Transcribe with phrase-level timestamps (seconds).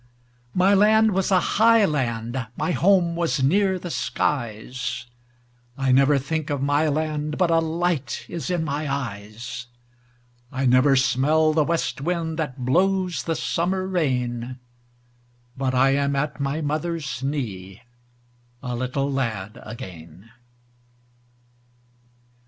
[0.55, 6.59] My land was a high land; my home was near the skies.I never think of
[6.59, 8.91] my land but a light is in my
[10.51, 16.61] eyes;I never smell the west wind that blows the summer rain—But I am at my
[16.61, 17.83] mother's knee,
[18.63, 20.31] a little lad again.